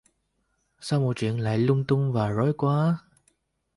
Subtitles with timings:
[0.79, 2.99] Sao mọi chuyện lại lung tung và rối quá